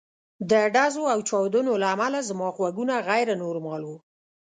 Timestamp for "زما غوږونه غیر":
2.29-3.27